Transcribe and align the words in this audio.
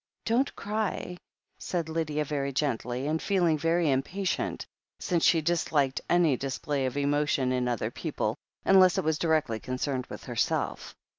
"Don't 0.25 0.55
cry," 0.55 1.15
said 1.59 1.87
Lydia 1.87 2.25
very 2.25 2.51
gently, 2.51 3.05
and 3.05 3.21
feeling 3.21 3.55
very 3.55 3.91
impatient, 3.91 4.65
since 4.99 5.23
she 5.23 5.41
disliked 5.41 6.01
any 6.09 6.35
display 6.35 6.87
of 6.87 6.97
emotion 6.97 7.51
in 7.51 7.67
other 7.67 7.91
people— 7.91 8.35
^unless 8.65 8.97
it 8.97 9.03
was 9.03 9.19
directly 9.19 9.59
concerned 9.59 10.07
with 10.07 10.23
herself. 10.23 10.95